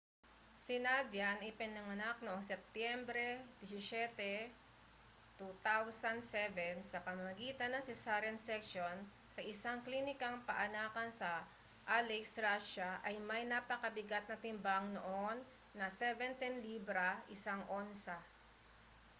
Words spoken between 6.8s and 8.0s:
sa pamamagitan ng